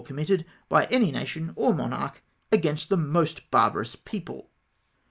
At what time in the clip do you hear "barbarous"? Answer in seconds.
3.51-3.95